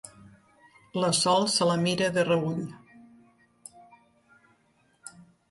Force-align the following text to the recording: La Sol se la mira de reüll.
La 1.03 1.09
Sol 1.17 1.45
se 1.55 1.67
la 1.71 1.75
mira 1.81 2.07
de 2.15 2.23
reüll. 2.31 2.65